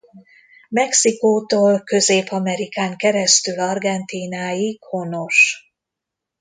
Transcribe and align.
Mexikótól 0.69 1.81
Közép-Amerikán 1.83 2.97
keresztül 2.97 3.59
Argentínáig 3.59 4.77
honos. 4.83 5.71